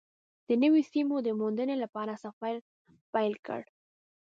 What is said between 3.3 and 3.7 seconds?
کړ.